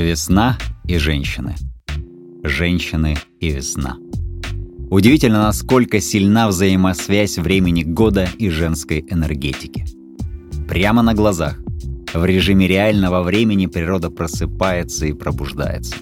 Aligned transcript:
Весна 0.00 0.58
и 0.86 0.98
женщины. 0.98 1.54
Женщины 2.42 3.16
и 3.40 3.48
весна. 3.48 3.96
Удивительно, 4.90 5.44
насколько 5.44 6.00
сильна 6.00 6.48
взаимосвязь 6.48 7.38
времени 7.38 7.82
года 7.82 8.28
и 8.38 8.50
женской 8.50 9.04
энергетики. 9.08 9.86
Прямо 10.68 11.00
на 11.00 11.14
глазах, 11.14 11.58
в 12.12 12.24
режиме 12.26 12.68
реального 12.68 13.22
времени 13.22 13.66
природа 13.66 14.10
просыпается 14.10 15.06
и 15.06 15.14
пробуждается. 15.14 15.96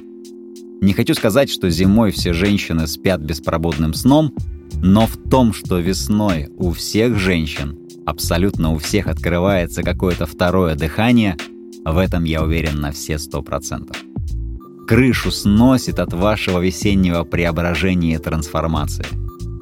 Не 0.80 0.92
хочу 0.92 1.14
сказать, 1.14 1.48
что 1.48 1.70
зимой 1.70 2.10
все 2.10 2.32
женщины 2.32 2.88
спят 2.88 3.20
беспробудным 3.20 3.94
сном, 3.94 4.34
но 4.82 5.06
в 5.06 5.16
том, 5.30 5.52
что 5.52 5.78
весной 5.78 6.48
у 6.58 6.72
всех 6.72 7.16
женщин, 7.16 7.78
абсолютно 8.04 8.72
у 8.72 8.78
всех 8.78 9.06
открывается 9.06 9.84
какое-то 9.84 10.26
второе 10.26 10.74
дыхание, 10.74 11.36
в 11.84 11.98
этом 11.98 12.24
я 12.24 12.42
уверен 12.42 12.80
на 12.80 12.92
все 12.92 13.18
сто 13.18 13.42
процентов 13.42 13.96
крышу 14.86 15.30
сносит 15.30 15.98
от 15.98 16.12
вашего 16.12 16.60
весеннего 16.60 17.24
преображения 17.24 18.14
и 18.14 18.18
трансформации. 18.18 19.06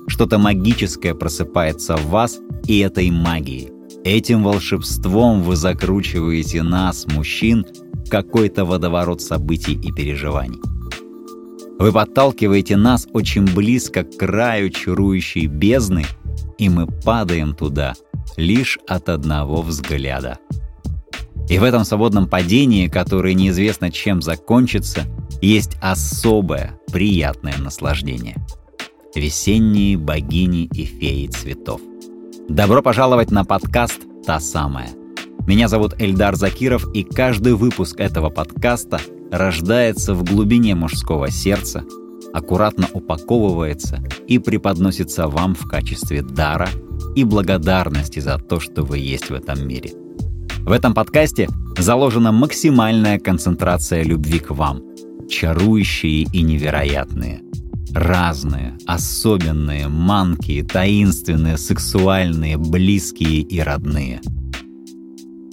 Что-то 0.09 0.39
магическое 0.39 1.15
просыпается 1.15 1.97
в 1.97 2.07
вас, 2.09 2.39
и 2.67 2.79
этой 2.79 3.11
магией. 3.11 3.71
Этим 4.05 4.43
волшебством 4.43 5.43
вы 5.43 5.57
закручиваете 5.57 6.63
нас, 6.63 7.07
мужчин, 7.07 7.67
в 8.05 8.09
какой-то 8.09 8.65
водоворот 8.65 9.21
событий 9.21 9.75
и 9.75 9.93
переживаний. 9.93 10.61
Вы 11.79 11.93
подталкиваете 11.93 12.77
нас 12.77 13.09
очень 13.13 13.45
близко 13.45 14.05
к 14.05 14.17
краю 14.17 14.71
чарующей 14.71 15.47
бездны, 15.47 16.05
и 16.59 16.69
мы 16.69 16.87
падаем 16.87 17.55
туда 17.55 17.95
лишь 18.37 18.79
от 18.87 19.09
одного 19.09 19.63
взгляда. 19.63 20.39
И 21.49 21.59
в 21.59 21.65
этом 21.65 21.85
свободном 21.85 22.29
падении, 22.29 22.89
которое 22.89 23.35
неизвестно 23.35 23.91
чем 23.91 24.23
закончится, 24.23 25.03
есть 25.41 25.77
особое 25.81 26.79
приятное 26.93 27.59
наслаждение. 27.59 28.37
Весенние 29.15 29.99
богини 29.99 30.65
и 30.73 30.85
феи 30.85 31.27
цветов. 31.27 31.81
Добро 32.49 32.81
пожаловать 32.81 33.31
на 33.31 33.45
подкаст 33.45 34.01
«Та 34.25 34.41
самая». 34.41 34.89
Меня 35.47 35.69
зовут 35.69 35.95
Эльдар 35.99 36.37
Закиров, 36.37 36.87
и 36.95 37.03
каждый 37.03 37.55
выпуск 37.55 37.99
этого 37.99 38.31
подкаста 38.31 39.01
рождается 39.31 40.15
в 40.15 40.25
глубине 40.25 40.75
мужского 40.75 41.31
сердца, 41.31 41.85
аккуратно 42.33 42.87
упаковывается 42.93 44.03
и 44.29 44.39
преподносится 44.39 45.27
вам 45.27 45.55
в 45.55 45.69
качестве 45.69 46.23
дара 46.23 46.69
и 47.17 47.25
благодарности 47.25 48.21
за 48.21 48.39
то, 48.39 48.61
что 48.61 48.85
вы 48.85 48.99
есть 48.99 49.31
в 49.31 49.35
этом 49.35 49.67
мире– 49.67 49.91
в 50.65 50.71
этом 50.71 50.95
подкасте 50.95 51.49
заложена 51.77 52.31
максимальная 52.31 53.19
концентрация 53.19 54.05
любви 54.05 54.39
к 54.39 54.51
вам. 54.51 54.81
Чарующие 55.29 56.23
и 56.33 56.43
невероятные. 56.43 57.43
Разные, 57.93 58.79
особенные, 58.87 59.89
манкие, 59.89 60.63
таинственные, 60.63 61.59
сексуальные, 61.59 62.59
близкие 62.59 63.41
и 63.41 63.61
родные. 63.61 64.21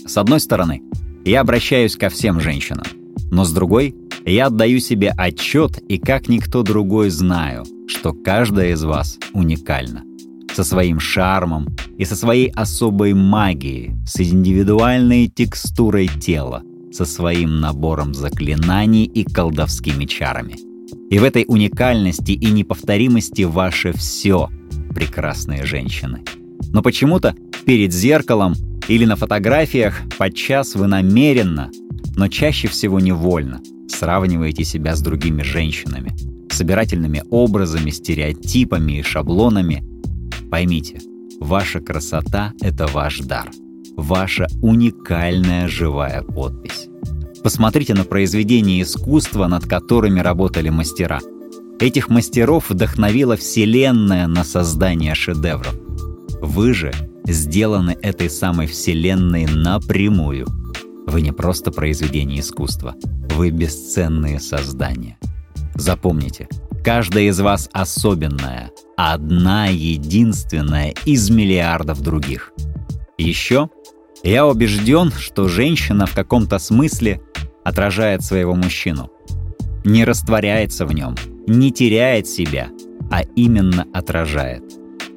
С 0.05 0.17
одной 0.17 0.39
стороны, 0.39 0.83
я 1.25 1.41
обращаюсь 1.41 1.95
ко 1.95 2.09
всем 2.09 2.39
женщинам. 2.39 2.85
Но 3.31 3.45
с 3.45 3.51
другой, 3.51 3.95
я 4.25 4.45
отдаю 4.47 4.79
себе 4.79 5.11
отчет 5.17 5.79
и 5.89 5.97
как 5.97 6.29
никто 6.29 6.61
другой 6.61 7.09
знаю, 7.09 7.66
что 7.88 8.13
каждая 8.13 8.71
из 8.73 8.83
вас 8.83 9.17
уникальна 9.33 10.03
со 10.59 10.65
своим 10.65 10.99
шармом 10.99 11.69
и 11.97 12.03
со 12.03 12.17
своей 12.17 12.49
особой 12.49 13.13
магией, 13.13 13.94
с 14.06 14.19
индивидуальной 14.19 15.29
текстурой 15.29 16.09
тела, 16.09 16.63
со 16.91 17.06
своим 17.06 17.61
набором 17.61 18.13
заклинаний 18.13 19.06
и 19.06 19.23
колдовскими 19.23 20.03
чарами. 20.03 20.57
И 21.09 21.17
в 21.17 21.23
этой 21.23 21.45
уникальности 21.47 22.34
и 22.34 22.51
неповторимости 22.51 23.44
ваше 23.44 23.94
все, 23.94 24.50
прекрасные 24.94 25.63
женщины. 25.63 26.25
Но 26.73 26.81
почему-то 26.81 27.35
перед 27.66 27.94
зеркалом 27.94 28.53
или 28.89 29.05
на 29.05 29.16
фотографиях 29.16 30.01
подчас 30.17 30.75
вы 30.75 30.88
намеренно, 30.88 31.72
но 32.17 32.28
чаще 32.28 32.67
всего 32.67 33.00
невольно 33.00 33.61
сравниваете 33.88 34.66
себя 34.66 34.97
с 34.97 35.01
другими 35.01 35.41
женщинами, 35.41 36.13
собирательными 36.51 37.23
образами, 37.29 37.91
стереотипами 37.91 39.00
и 39.00 39.03
шаблонами, 39.03 39.88
Поймите, 40.49 40.99
ваша 41.39 41.79
красота— 41.79 42.53
это 42.61 42.87
ваш 42.87 43.19
дар, 43.19 43.51
ваша 43.95 44.47
уникальная 44.61 45.67
живая 45.67 46.23
подпись. 46.23 46.87
Посмотрите 47.43 47.93
на 47.93 48.03
произведения 48.03 48.81
искусства, 48.81 49.47
над 49.47 49.65
которыми 49.65 50.19
работали 50.19 50.69
мастера. 50.69 51.19
Этих 51.79 52.09
мастеров 52.09 52.69
вдохновила 52.69 53.37
Вселенная 53.37 54.27
на 54.27 54.43
создание 54.43 55.13
шедевров. 55.13 55.73
Вы 56.41 56.73
же 56.73 56.93
сделаны 57.25 57.95
этой 58.01 58.29
самой 58.29 58.67
Вселенной 58.67 59.45
напрямую. 59.45 60.47
Вы 61.05 61.21
не 61.21 61.31
просто 61.31 61.71
произведение 61.71 62.39
искусства, 62.39 62.95
вы 63.35 63.51
бесценные 63.51 64.39
создания. 64.39 65.17
Запомните, 65.75 66.47
каждая 66.83 67.25
из 67.25 67.39
вас 67.39 67.69
особенная— 67.71 68.71
одна 68.99 69.67
единственная 69.67 70.93
из 71.05 71.29
миллиардов 71.29 72.01
других. 72.01 72.51
Еще 73.17 73.69
я 74.23 74.45
убежден, 74.45 75.13
что 75.13 75.47
женщина 75.47 76.05
в 76.05 76.13
каком-то 76.13 76.59
смысле 76.59 77.21
отражает 77.63 78.23
своего 78.23 78.55
мужчину. 78.55 79.09
Не 79.85 80.03
растворяется 80.03 80.85
в 80.85 80.91
нем, 80.91 81.15
не 81.47 81.71
теряет 81.71 82.27
себя, 82.27 82.71
а 83.09 83.21
именно 83.37 83.87
отражает. 83.93 84.63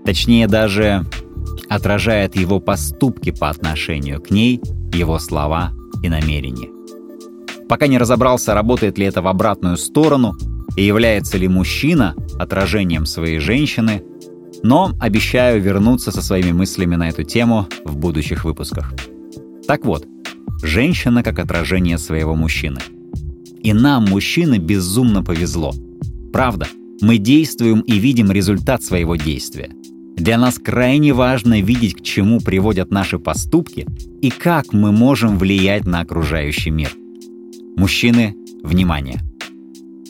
Точнее 0.04 0.46
даже 0.46 1.04
отражает 1.68 2.36
его 2.36 2.60
поступки 2.60 3.32
по 3.32 3.48
отношению 3.48 4.22
к 4.22 4.30
ней, 4.30 4.60
его 4.92 5.18
слова 5.18 5.72
и 6.04 6.08
намерения. 6.08 6.68
Пока 7.68 7.88
не 7.88 7.98
разобрался, 7.98 8.54
работает 8.54 8.96
ли 8.96 9.06
это 9.06 9.22
в 9.22 9.26
обратную 9.26 9.76
сторону, 9.76 10.36
и 10.76 10.84
является 10.84 11.38
ли 11.38 11.48
мужчина 11.48 12.14
отражением 12.38 13.06
своей 13.06 13.38
женщины, 13.38 14.02
но 14.62 14.92
обещаю 15.00 15.60
вернуться 15.60 16.12
со 16.12 16.22
своими 16.22 16.52
мыслями 16.52 16.96
на 16.96 17.08
эту 17.08 17.24
тему 17.24 17.66
в 17.84 17.96
будущих 17.96 18.44
выпусках. 18.44 18.94
Так 19.66 19.84
вот, 19.84 20.06
женщина 20.62 21.22
как 21.22 21.38
отражение 21.38 21.98
своего 21.98 22.34
мужчины. 22.34 22.80
И 23.62 23.72
нам, 23.72 24.06
мужчины, 24.06 24.58
безумно 24.58 25.22
повезло. 25.22 25.72
Правда, 26.32 26.66
мы 27.00 27.18
действуем 27.18 27.80
и 27.80 27.98
видим 27.98 28.30
результат 28.30 28.82
своего 28.82 29.16
действия. 29.16 29.70
Для 30.16 30.38
нас 30.38 30.58
крайне 30.58 31.12
важно 31.12 31.60
видеть, 31.60 31.96
к 31.96 32.02
чему 32.02 32.40
приводят 32.40 32.90
наши 32.90 33.18
поступки 33.18 33.86
и 34.20 34.30
как 34.30 34.72
мы 34.72 34.92
можем 34.92 35.38
влиять 35.38 35.84
на 35.84 36.00
окружающий 36.00 36.70
мир. 36.70 36.92
Мужчины, 37.76 38.36
внимание! 38.62 39.31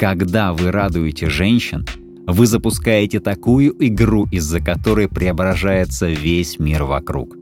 Когда 0.03 0.53
вы 0.53 0.73
радуете 0.73 1.31
женщин, 1.31 1.87
вы 2.27 2.49
запускаете 2.49 3.21
такую 3.21 3.73
игру, 3.87 4.27
из-за 4.33 4.59
которой 4.59 5.07
преображается 5.07 6.09
весь 6.09 6.59
мир 6.59 6.83
вокруг. 6.83 7.37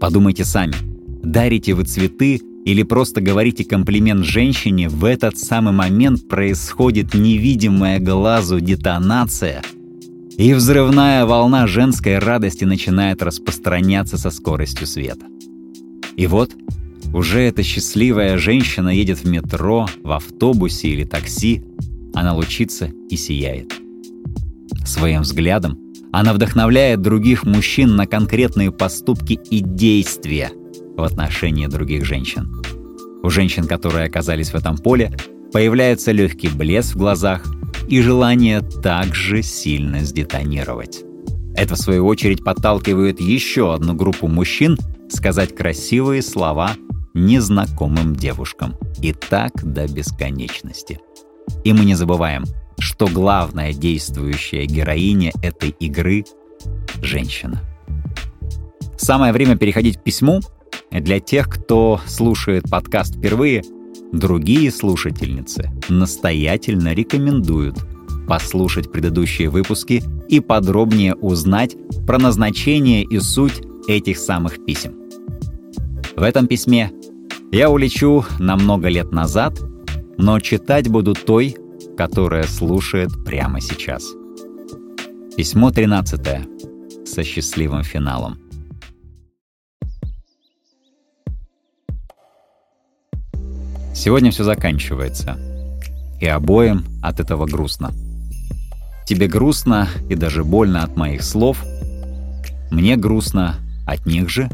Подумайте 0.00 0.44
сами, 0.44 0.74
дарите 1.22 1.72
вы 1.72 1.84
цветы 1.84 2.42
или 2.66 2.82
просто 2.82 3.22
говорите 3.22 3.64
комплимент 3.64 4.26
женщине, 4.26 4.90
в 4.90 5.06
этот 5.06 5.38
самый 5.38 5.72
момент 5.72 6.28
происходит 6.28 7.14
невидимая 7.14 7.98
глазу 8.00 8.60
детонация, 8.60 9.62
и 10.36 10.52
взрывная 10.52 11.24
волна 11.24 11.66
женской 11.66 12.18
радости 12.18 12.64
начинает 12.64 13.22
распространяться 13.22 14.18
со 14.18 14.28
скоростью 14.28 14.86
света. 14.86 15.24
И 16.16 16.26
вот 16.26 16.50
уже 17.14 17.40
эта 17.40 17.62
счастливая 17.62 18.36
женщина 18.36 18.90
едет 18.90 19.20
в 19.20 19.26
метро, 19.26 19.88
в 20.02 20.12
автобусе 20.12 20.88
или 20.88 21.04
такси, 21.04 21.62
она 22.14 22.34
лучится 22.34 22.90
и 23.10 23.16
сияет. 23.16 23.72
Своим 24.84 25.22
взглядом 25.22 25.78
она 26.12 26.32
вдохновляет 26.32 27.02
других 27.02 27.44
мужчин 27.44 27.96
на 27.96 28.06
конкретные 28.06 28.70
поступки 28.70 29.32
и 29.50 29.60
действия 29.60 30.52
в 30.96 31.02
отношении 31.02 31.66
других 31.66 32.04
женщин. 32.04 32.62
У 33.22 33.30
женщин, 33.30 33.66
которые 33.66 34.06
оказались 34.06 34.50
в 34.50 34.54
этом 34.54 34.78
поле, 34.78 35.12
появляется 35.52 36.12
легкий 36.12 36.48
блеск 36.48 36.94
в 36.94 36.98
глазах 36.98 37.44
и 37.88 38.00
желание 38.00 38.60
также 38.60 39.42
сильно 39.42 40.04
сдетонировать. 40.04 41.02
Это, 41.56 41.74
в 41.74 41.78
свою 41.78 42.06
очередь, 42.06 42.44
подталкивает 42.44 43.20
еще 43.20 43.74
одну 43.74 43.94
группу 43.94 44.28
мужчин 44.28 44.76
сказать 45.08 45.54
красивые 45.54 46.22
слова 46.22 46.72
незнакомым 47.14 48.14
девушкам. 48.14 48.74
И 49.00 49.12
так 49.12 49.52
до 49.62 49.86
бесконечности. 49.86 51.00
И 51.64 51.72
мы 51.72 51.84
не 51.84 51.94
забываем, 51.94 52.44
что 52.78 53.06
главная 53.06 53.72
действующая 53.72 54.66
героиня 54.66 55.32
этой 55.42 55.70
игры— 55.70 56.24
женщина. 57.02 57.60
Самое 58.96 59.32
время 59.32 59.56
переходить 59.56 59.98
к 59.98 60.02
письму. 60.02 60.40
Для 60.90 61.20
тех, 61.20 61.48
кто 61.48 62.00
слушает 62.06 62.70
подкаст 62.70 63.16
впервые, 63.16 63.62
Другие 64.14 64.70
слушательницы 64.70 65.72
настоятельно 65.88 66.94
рекомендуют 66.94 67.76
послушать 68.28 68.92
предыдущие 68.92 69.50
выпуски 69.50 70.04
и 70.28 70.38
подробнее 70.38 71.16
узнать 71.16 71.74
про 72.06 72.18
назначение 72.18 73.02
и 73.02 73.18
суть 73.18 73.62
этих 73.88 74.18
самых 74.18 74.64
писем. 74.64 74.94
В 76.14 76.22
этом 76.22 76.46
письме 76.46 76.92
я 77.50 77.70
улечу 77.70 78.24
на 78.38 78.54
много 78.54 78.86
лет 78.86 79.10
назад, 79.10 79.58
но 80.18 80.38
читать 80.40 80.88
буду 80.88 81.14
той, 81.14 81.56
которая 81.96 82.44
слушает 82.44 83.24
прямо 83.24 83.60
сейчас. 83.60 84.04
Письмо 85.36 85.70
13 85.70 87.06
со 87.06 87.24
счастливым 87.24 87.82
финалом. 87.82 88.38
Сегодня 93.94 94.30
все 94.30 94.44
заканчивается, 94.44 95.38
и 96.20 96.26
обоим 96.26 96.84
от 97.02 97.20
этого 97.20 97.46
грустно. 97.46 97.92
Тебе 99.06 99.28
грустно 99.28 99.88
и 100.08 100.14
даже 100.14 100.44
больно 100.44 100.82
от 100.82 100.96
моих 100.96 101.22
слов, 101.22 101.62
мне 102.70 102.96
грустно 102.96 103.56
от 103.86 104.06
них 104.06 104.28
же, 104.28 104.50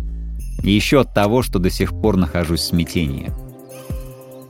и 0.62 0.70
еще 0.70 1.00
от 1.00 1.14
того, 1.14 1.42
что 1.42 1.58
до 1.58 1.70
сих 1.70 1.90
пор 1.90 2.16
нахожусь 2.16 2.60
в 2.60 2.64
смятении. 2.64 3.32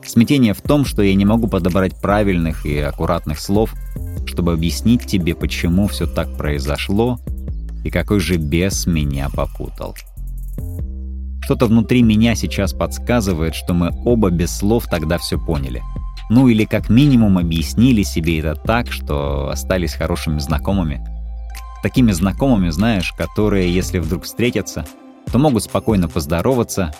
Смятение 0.05 0.53
в 0.53 0.61
том, 0.61 0.85
что 0.85 1.01
я 1.01 1.13
не 1.15 1.25
могу 1.25 1.47
подобрать 1.47 1.99
правильных 2.01 2.65
и 2.65 2.79
аккуратных 2.79 3.39
слов, 3.39 3.73
чтобы 4.25 4.53
объяснить 4.53 5.05
тебе, 5.05 5.35
почему 5.35 5.87
все 5.87 6.07
так 6.07 6.35
произошло 6.35 7.19
и 7.83 7.89
какой 7.89 8.19
же 8.19 8.37
бес 8.37 8.85
меня 8.85 9.29
попутал. 9.29 9.95
Что-то 11.43 11.65
внутри 11.65 12.01
меня 12.01 12.35
сейчас 12.35 12.73
подсказывает, 12.73 13.55
что 13.55 13.73
мы 13.73 13.91
оба 14.05 14.29
без 14.29 14.55
слов 14.55 14.85
тогда 14.89 15.17
все 15.17 15.39
поняли. 15.39 15.81
Ну 16.29 16.47
или 16.47 16.65
как 16.65 16.89
минимум 16.89 17.37
объяснили 17.37 18.03
себе 18.03 18.39
это 18.39 18.55
так, 18.55 18.91
что 18.91 19.49
остались 19.49 19.93
хорошими 19.93 20.39
знакомыми. 20.39 21.05
Такими 21.83 22.11
знакомыми, 22.11 22.69
знаешь, 22.69 23.11
которые, 23.11 23.73
если 23.73 23.99
вдруг 23.99 24.23
встретятся, 24.23 24.85
то 25.31 25.39
могут 25.39 25.63
спокойно 25.63 26.07
поздороваться, 26.07 26.93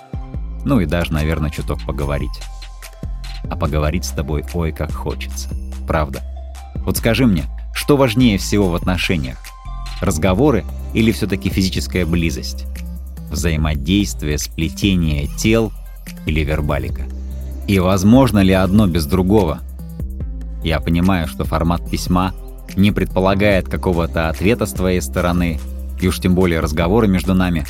ну 0.66 0.80
и 0.80 0.86
даже, 0.86 1.14
наверное, 1.14 1.50
чуток 1.50 1.80
поговорить. 1.86 2.42
А 3.50 3.56
поговорить 3.56 4.06
с 4.06 4.12
тобой 4.12 4.44
ой 4.54 4.72
как 4.72 4.92
хочется. 4.92 5.50
Правда. 5.88 6.22
Вот 6.86 6.98
скажи 6.98 7.26
мне, 7.26 7.46
что 7.74 7.98
важнее 7.98 8.38
всего 8.38 8.70
в 8.70 8.76
отношениях? 8.76 9.38
Разговоры 10.02 10.66
или 10.94 11.12
все-таки 11.12 11.50
физическая 11.50 12.06
близость? 12.06 12.66
взаимодействие, 13.32 14.38
сплетение 14.38 15.28
тел 15.38 15.72
или 16.26 16.42
вербалика. 16.42 17.04
И 17.68 17.80
возможно 17.80 18.40
ли 18.40 18.54
одно 18.54 18.88
без 18.88 19.06
другого? 19.06 19.62
Я 20.64 20.80
понимаю, 20.80 21.28
что 21.28 21.46
формат 21.46 21.90
письма 21.90 22.34
не 22.76 22.92
предполагает 22.92 23.68
какого-то 23.68 24.30
ответа 24.30 24.66
с 24.66 24.74
твоей 24.74 25.02
стороны, 25.02 25.60
и 26.00 26.08
уж 26.08 26.20
тем 26.20 26.36
более 26.36 26.60
разговора 26.60 27.08
между 27.08 27.34
нами. 27.34 27.66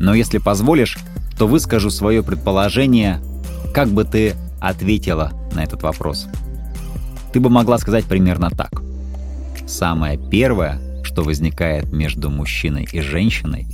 Но 0.00 0.14
если 0.14 0.38
позволишь, 0.38 0.98
то 1.38 1.46
выскажу 1.46 1.90
свое 1.90 2.22
предположение, 2.22 3.20
как 3.74 3.88
бы 3.88 4.04
ты 4.04 4.34
ответила 4.60 5.32
на 5.54 5.64
этот 5.64 5.82
вопрос. 5.82 6.26
Ты 7.32 7.40
бы 7.40 7.50
могла 7.50 7.78
сказать 7.78 8.04
примерно 8.04 8.50
так. 8.50 8.82
Самое 9.66 10.18
первое, 10.18 10.80
что 11.02 11.22
возникает 11.22 11.92
между 11.92 12.30
мужчиной 12.30 12.88
и 12.90 13.00
женщиной, 13.00 13.66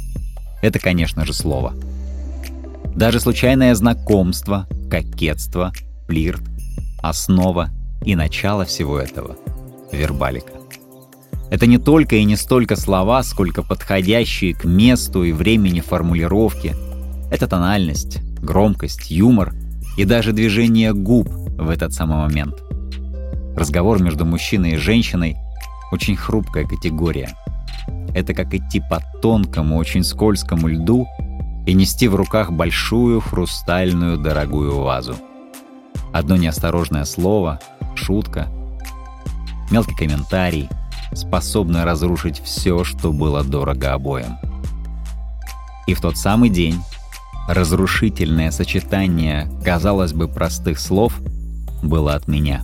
это, 0.62 0.78
конечно 0.78 1.24
же, 1.24 1.32
слово. 1.32 1.74
Даже 2.94 3.20
случайное 3.20 3.74
знакомство, 3.74 4.66
кокетство, 4.90 5.72
флирт, 6.06 6.42
основа 7.02 7.70
и 8.04 8.14
начало 8.14 8.64
всего 8.64 8.98
этого— 8.98 9.36
вербалика. 9.92 10.52
Это 11.50 11.66
не 11.66 11.78
только 11.78 12.16
и 12.16 12.24
не 12.24 12.36
столько 12.36 12.76
слова, 12.76 13.22
сколько 13.22 13.62
подходящие 13.62 14.54
к 14.54 14.64
месту 14.64 15.22
и 15.22 15.32
времени 15.32 15.80
формулировки. 15.80 16.74
Это 17.30 17.46
тональность, 17.46 18.20
громкость, 18.40 19.10
юмор 19.10 19.52
и 19.96 20.04
даже 20.04 20.32
движение 20.32 20.92
губ 20.92 21.28
в 21.30 21.68
этот 21.68 21.92
самый 21.92 22.18
момент. 22.18 22.54
Разговор 23.56 24.02
между 24.02 24.24
мужчиной 24.24 24.72
и 24.72 24.76
женщиной— 24.76 25.36
очень 25.92 26.16
хрупкая 26.16 26.66
категория— 26.66 27.36
это 28.14 28.34
как 28.34 28.54
идти 28.54 28.80
по 28.80 29.00
тонкому, 29.20 29.76
очень 29.76 30.04
скользкому 30.04 30.68
льду 30.68 31.06
и 31.66 31.72
нести 31.72 32.08
в 32.08 32.14
руках 32.14 32.50
большую 32.50 33.20
хрустальную 33.20 34.18
дорогую 34.18 34.80
вазу. 34.80 35.16
Одно 36.12 36.36
неосторожное 36.36 37.04
слово, 37.04 37.60
шутка, 37.94 38.48
мелкий 39.70 39.94
комментарий 39.94 40.68
способны 41.14 41.84
разрушить 41.84 42.40
все, 42.40 42.84
что 42.84 43.12
было 43.12 43.42
дорого 43.42 43.94
обоим. 43.94 44.36
И 45.86 45.94
в 45.94 46.00
тот 46.00 46.16
самый 46.16 46.50
день 46.50 46.80
разрушительное 47.48 48.50
сочетание, 48.50 49.50
казалось 49.64 50.12
бы, 50.12 50.28
простых 50.28 50.78
слов 50.78 51.20
было 51.82 52.14
от 52.14 52.28
меня. 52.28 52.62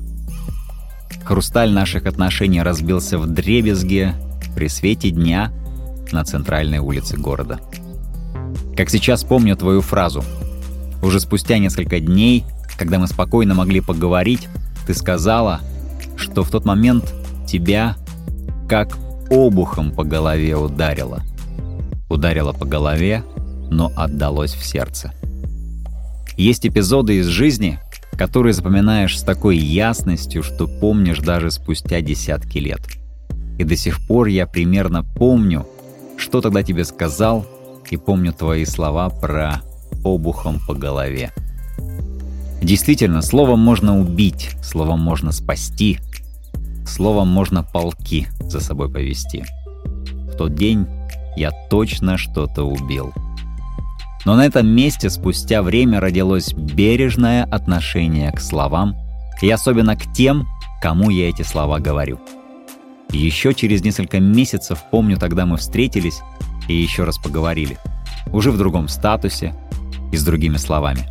Хрусталь 1.25 1.72
наших 1.72 2.06
отношений 2.06 2.62
разбился 2.62 3.19
в 3.19 3.26
дребезге, 3.26 4.14
при 4.54 4.69
свете 4.69 5.10
дня 5.10 5.52
на 6.10 6.25
центральной 6.25 6.78
улице 6.78 7.16
города. 7.16 7.60
Как 8.76 8.90
сейчас 8.90 9.25
помню 9.25 9.56
твою 9.56 9.82
фразу. 9.82 10.25
Уже 11.02 11.20
спустя 11.20 11.58
несколько 11.58 12.00
дней, 12.00 12.44
когда 12.76 12.98
мы 12.98 13.06
спокойно 13.06 13.54
могли 13.54 13.80
поговорить, 13.80 14.48
ты 14.86 14.94
сказала, 14.94 15.60
что 16.16 16.42
в 16.42 16.50
тот 16.50 16.64
момент 16.64 17.12
тебя 17.46 17.96
как 18.69 18.96
обухом 19.30 19.92
по 19.92 20.02
голове 20.02 20.56
ударило. 20.56 21.22
Ударило 22.08 22.52
по 22.52 22.64
голове, 22.64 23.22
но 23.70 23.92
отдалось 23.96 24.54
в 24.54 24.64
сердце. 24.64 25.12
Есть 26.36 26.66
эпизоды 26.66 27.18
из 27.18 27.26
жизни, 27.26 27.78
которые 28.16 28.52
запоминаешь 28.52 29.18
с 29.18 29.22
такой 29.22 29.56
ясностью, 29.56 30.42
что 30.42 30.66
помнишь 30.66 31.20
даже 31.20 31.50
спустя 31.50 32.00
десятки 32.00 32.58
лет— 32.58 32.80
и 33.58 33.64
до 33.64 33.76
сих 33.76 34.00
пор 34.06 34.28
я 34.28 34.46
примерно 34.46 35.02
помню, 35.02 35.66
что 36.16 36.40
тогда 36.40 36.62
тебе 36.62 36.84
сказал, 36.84 37.44
и 37.90 37.96
помню 37.96 38.32
твои 38.32 38.64
слова 38.64 39.10
про 39.10 39.62
обухом 40.04 40.60
по 40.66 40.75
голове. 40.75 41.32
Действительно, 42.62 43.22
словом 43.22 43.60
можно 43.60 43.98
убить, 43.98 44.50
словом 44.62 45.00
можно 45.00 45.32
спасти, 45.32 45.98
словом 46.87 47.28
можно 47.28 47.62
полки 47.62 48.28
за 48.40 48.60
собой 48.60 48.90
повести. 48.90 49.44
В 50.32 50.37
тот 50.37 50.54
день 50.54 50.87
я 51.37 51.50
точно 51.70 52.16
что-то 52.16 52.64
убил. 52.64 53.12
Но 54.28 54.37
на 54.37 54.44
этом 54.44 54.66
месте 54.68 55.08
спустя 55.08 55.62
время 55.62 56.00
родилось 56.00 56.52
бережное 56.52 57.44
отношение 57.44 58.30
к 58.30 58.40
словам, 58.40 58.94
и 59.40 59.49
особенно 59.49 59.97
к 59.97 60.12
тем, 60.12 60.47
кому 60.82 61.08
я 61.08 61.30
эти 61.30 61.40
слова 61.40 61.78
говорю. 61.78 62.20
Еще 63.11 63.54
через 63.54 63.82
несколько 63.82 64.20
месяцев, 64.20 64.85
помню, 64.90 65.16
тогда 65.16 65.47
мы 65.47 65.56
встретились 65.56 66.20
и 66.68 66.75
еще 66.75 67.04
раз 67.04 67.16
поговорили. 67.16 67.78
Уже 68.30 68.50
в 68.50 68.58
другом 68.58 68.88
статусе 68.88 69.54
и 70.12 70.16
с 70.18 70.23
другими 70.23 70.58
словами. 70.58 71.08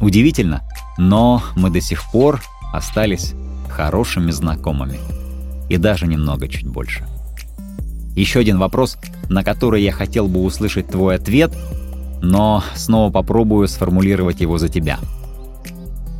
Удивительно, 0.00 0.62
но 0.98 1.44
мы 1.54 1.70
до 1.70 1.80
сих 1.80 2.10
пор 2.10 2.42
остались 2.72 3.34
хорошими 3.68 4.32
знакомыми. 4.32 4.98
И 5.70 5.76
даже 5.76 6.08
немного 6.08 6.48
чуть 6.48 6.66
больше. 6.66 7.06
Еще 8.16 8.40
один 8.40 8.58
вопрос, 8.58 8.98
на 9.28 9.44
который 9.44 9.84
я 9.84 9.92
хотел 9.92 10.26
бы 10.26 10.42
услышать 10.42 10.88
твой 10.88 11.14
ответ, 11.14 11.56
но 12.22 12.62
снова 12.76 13.12
попробую 13.12 13.68
сформулировать 13.68 14.40
его 14.40 14.56
за 14.56 14.68
тебя. 14.68 14.98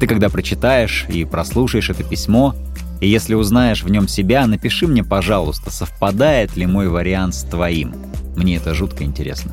Ты 0.01 0.09
когда 0.09 0.29
прочитаешь 0.29 1.07
и 1.09 1.25
прослушаешь 1.25 1.89
это 1.89 2.03
письмо, 2.03 2.55
и 3.01 3.09
если 3.09 3.35
узнаешь 3.35 3.85
в 3.85 3.89
нем 3.89 4.09
себя, 4.09 4.47
напиши 4.47 4.89
мне, 4.89 5.05
пожалуйста, 5.05 5.71
совпадает 5.71 6.57
ли 6.57 6.67
мой 6.67 6.89
вариант 6.89 7.37
с 7.37 7.45
твоим. 7.45 7.95
Мне 8.37 8.57
это 8.57 8.75
жутко 8.75 9.05
интересно. 9.05 9.53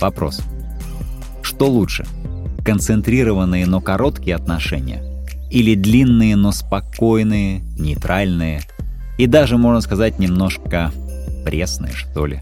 Вопрос. 0.00 0.40
Что 1.42 1.68
лучше? 1.68 2.06
Концентрированные, 2.64 3.66
но 3.66 3.80
короткие 3.80 4.34
отношения? 4.34 5.02
Или 5.50 5.74
длинные, 5.74 6.36
но 6.36 6.52
спокойные, 6.52 7.60
нейтральные? 7.78 8.62
И 9.18 9.26
даже, 9.26 9.58
можно 9.58 9.80
сказать, 9.82 10.18
немножко 10.18 10.90
пресные, 11.44 11.92
что 11.92 12.26
ли? 12.26 12.40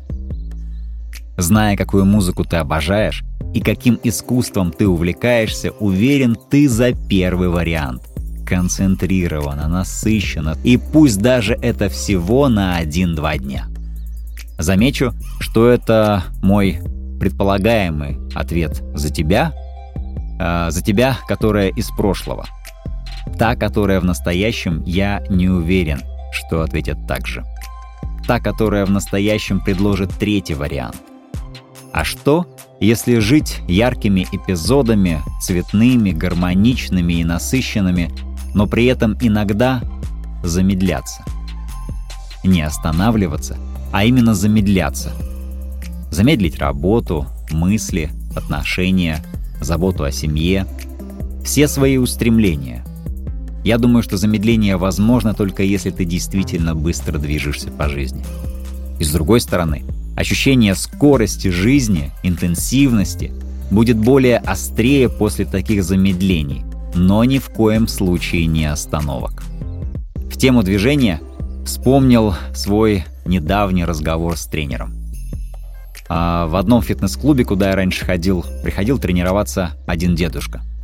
Зная, 1.36 1.76
какую 1.76 2.04
музыку 2.04 2.44
ты 2.44 2.56
обожаешь 2.56 3.24
и 3.52 3.60
каким 3.60 3.98
искусством 4.02 4.72
ты 4.72 4.86
увлекаешься, 4.86 5.70
уверен, 5.72 6.36
ты 6.50 6.68
за 6.68 6.92
первый 6.92 7.48
вариант– 7.48 8.02
концентрировано, 8.44 9.68
насыщенно, 9.68 10.56
и 10.62 10.76
пусть 10.76 11.20
даже 11.20 11.54
это 11.54 11.88
всего 11.88 12.48
на 12.48 12.80
1-2 12.82 13.38
дня. 13.38 13.66
Замечу, 14.58 15.12
что 15.40 15.68
это 15.68 16.24
мой 16.42 16.80
предполагаемый 17.18 18.18
ответ 18.34 18.82
за 18.94 19.10
тебя, 19.10 19.52
э, 20.38 20.70
за 20.70 20.82
тебя, 20.82 21.16
которая 21.26 21.70
из 21.70 21.90
прошлого. 21.90 22.46
Та, 23.38 23.56
которая 23.56 24.00
в 24.00 24.04
настоящем, 24.04 24.82
я 24.84 25.24
не 25.28 25.48
уверен, 25.48 26.02
что 26.32 26.62
ответит 26.62 26.98
так 27.08 27.26
же. 27.26 27.42
Та, 28.26 28.38
которая 28.38 28.86
в 28.86 28.90
настоящем 28.90 29.60
предложит 29.60 30.10
третий 30.10 30.54
вариант. 30.54 30.96
А 31.94 32.02
что, 32.02 32.44
если 32.80 33.20
жить 33.20 33.60
яркими 33.68 34.26
эпизодами, 34.32 35.22
цветными, 35.40 36.10
гармоничными 36.10 37.12
и 37.12 37.24
насыщенными, 37.24 38.10
но 38.52 38.66
при 38.66 38.86
этом 38.86 39.16
иногда 39.20 39.80
замедляться? 40.42 41.22
Не 42.42 42.62
останавливаться, 42.62 43.56
а 43.92 44.04
именно 44.04 44.34
замедляться. 44.34 45.12
Замедлить 46.10 46.58
работу, 46.58 47.28
мысли, 47.52 48.10
отношения, 48.34 49.24
заботу 49.60 50.02
о 50.02 50.10
семье, 50.10 50.66
все 51.44 51.68
свои 51.68 51.96
устремления. 51.96 52.84
Я 53.62 53.78
думаю, 53.78 54.02
что 54.02 54.16
замедление 54.16 54.78
возможно 54.78 55.32
только 55.32 55.62
если 55.62 55.90
ты 55.90 56.04
действительно 56.04 56.74
быстро 56.74 57.18
движешься 57.18 57.70
по 57.70 57.88
жизни. 57.88 58.24
И 58.98 59.04
с 59.04 59.12
другой 59.12 59.40
стороны, 59.40 59.84
ощущение 60.16 60.74
скорости 60.74 61.48
жизни, 61.48 62.12
интенсивности 62.22 63.32
будет 63.70 63.98
более 63.98 64.38
острее 64.38 65.08
после 65.08 65.44
таких 65.44 65.84
замедлений, 65.84 66.64
но 66.94 67.24
ни 67.24 67.38
в 67.38 67.48
коем 67.50 67.88
случае 67.88 68.46
не 68.46 68.66
остановок. 68.66 69.42
В 70.30 70.36
тему 70.36 70.62
движения 70.62 71.20
вспомнил 71.64 72.34
свой 72.54 73.04
недавний 73.24 73.84
разговор 73.84 74.36
с 74.36 74.46
тренером. 74.46 74.94
А 76.08 76.46
в 76.46 76.56
одном 76.56 76.82
фитнес-клубе, 76.82 77.44
куда 77.44 77.70
я 77.70 77.76
раньше 77.76 78.04
ходил, 78.04 78.44
приходил 78.62 78.98
тренироваться 78.98 79.72
один 79.86 80.14
дедушка– 80.14 80.62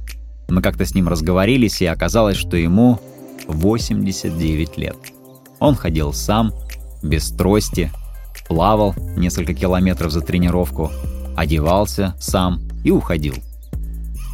мы 0.50 0.62
как-то 0.62 0.84
с 0.84 0.94
ним 0.94 1.08
разговорились, 1.08 1.80
и 1.80 1.86
оказалось, 1.86 2.36
что 2.36 2.56
ему 2.56 2.98
89 3.46 4.76
лет. 4.76 4.96
Он 5.58 5.74
ходил 5.74 6.12
сам, 6.12 6.52
без 7.02 7.30
трости, 7.30 7.92
плавал 8.50 8.96
несколько 9.16 9.54
километров 9.54 10.10
за 10.10 10.22
тренировку, 10.22 10.90
одевался 11.36 12.16
сам 12.18 12.60
и 12.82 12.90
уходил. 12.90 13.34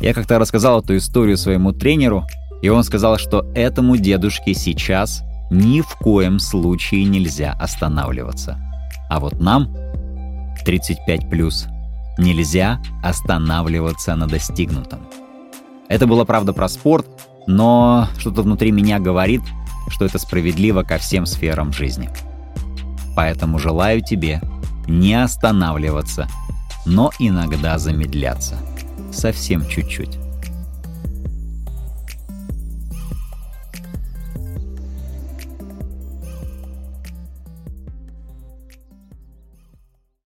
Я 0.01 0.15
как-то 0.15 0.39
рассказал 0.39 0.81
эту 0.81 0.97
историю 0.97 1.37
своему 1.37 1.73
тренеру, 1.73 2.25
и 2.63 2.71
он 2.71 2.83
сказал, 2.83 3.19
что 3.19 3.47
этому 3.55 3.99
дедушке 3.99 4.55
сейчас 4.55 5.23
ни 5.51 5.83
в 5.83 5.97
коем 5.97 6.39
случае 6.39 7.05
нельзя 7.05 7.53
останавливаться. 7.61 8.59
А 9.11 9.21
вот 9.21 9.39
нам, 9.39 9.69
35+, 10.67 11.69
нельзя 12.17 12.81
останавливаться 13.05 14.17
на 14.17 14.27
достигнутом. 14.27 15.01
Это 15.89 16.07
было 16.07 16.25
правда 16.25 16.55
про 16.55 16.69
спорт, 16.71 17.07
но 17.47 18.09
что-то 18.17 18.41
внутри 18.41 18.73
меня 18.73 18.99
говорит, 18.99 19.43
что 19.91 20.07
это 20.07 20.19
справедливо 20.19 20.85
ко 20.85 20.97
всем 20.97 21.27
сферам 21.27 21.71
жизни. 21.71 22.09
Поэтому 23.17 23.59
желаю 23.59 24.03
тебе 24.03 24.41
не 24.87 25.15
останавливаться, 25.15 26.29
но 26.85 27.11
иногда 27.19 27.79
замедляться. 27.79 28.57
Совсем 29.11 29.67
чуть-чуть. 29.67 30.19